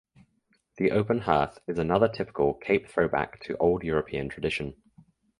The 0.77 0.89
open 0.89 1.19
hearth 1.19 1.59
is 1.67 1.77
another 1.77 2.07
typical 2.07 2.55
Cape 2.55 2.87
throwback 2.87 3.39
to 3.43 3.55
old 3.57 3.83
European 3.83 4.29
tradition. 4.29 4.73